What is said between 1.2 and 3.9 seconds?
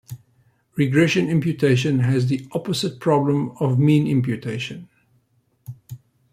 imputation has the opposite problem of